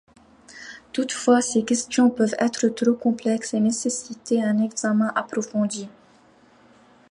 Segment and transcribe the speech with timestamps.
[0.93, 5.89] Toutefois, ces questions peuvent être trop complexes et nécessiter un examen approfondi.